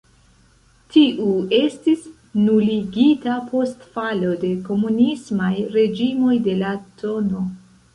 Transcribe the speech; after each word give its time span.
Tiu 0.95 1.27
estis 1.57 2.07
nuligita 2.47 3.37
post 3.53 3.87
falo 3.99 4.35
de 4.47 4.53
komunismaj 4.73 5.55
reĝimoj 5.79 6.39
de 6.51 6.61
la 6.65 6.79
tn. 7.03 7.51